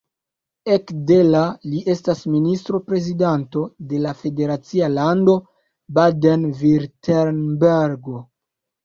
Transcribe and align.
Ekde 0.75 1.15
la 1.33 1.41
li 1.73 1.81
estas 1.93 2.23
ministro-prezidanto 2.35 3.61
de 3.91 3.99
la 4.05 4.13
federacia 4.23 4.89
lando 4.95 5.37
Baden-Virtembergo. 5.99 8.17